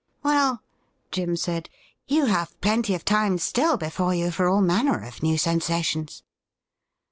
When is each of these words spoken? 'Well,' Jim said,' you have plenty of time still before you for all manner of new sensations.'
'Well,' 0.23 0.63
Jim 1.11 1.35
said,' 1.35 1.69
you 2.07 2.25
have 2.25 2.59
plenty 2.59 2.95
of 2.95 3.05
time 3.05 3.37
still 3.37 3.77
before 3.77 4.15
you 4.15 4.31
for 4.31 4.49
all 4.49 4.59
manner 4.61 5.03
of 5.03 5.21
new 5.21 5.37
sensations.' 5.37 6.23